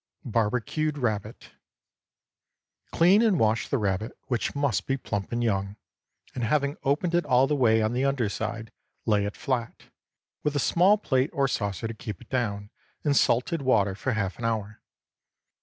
BARBECUED 0.25 0.97
RABBIT. 0.97 1.39
✠ 2.89 2.91
Clean 2.91 3.21
and 3.21 3.39
wash 3.39 3.67
the 3.67 3.77
rabbit, 3.77 4.17
which 4.29 4.55
must 4.55 4.87
be 4.87 4.97
plump 4.97 5.31
and 5.31 5.43
young, 5.43 5.75
and 6.33 6.43
having 6.43 6.75
opened 6.81 7.13
it 7.13 7.23
all 7.23 7.45
the 7.45 7.55
way 7.55 7.83
on 7.83 7.93
the 7.93 8.03
under 8.03 8.27
side, 8.27 8.71
lay 9.05 9.25
it 9.25 9.37
flat, 9.37 9.91
with 10.41 10.55
a 10.55 10.59
small 10.59 10.97
plate 10.97 11.29
or 11.33 11.47
saucer 11.47 11.87
to 11.87 11.93
keep 11.93 12.19
it 12.19 12.29
down, 12.29 12.71
in 13.03 13.13
salted 13.13 13.61
water 13.61 13.93
for 13.93 14.13
half 14.13 14.39
an 14.39 14.45
hour. 14.45 14.81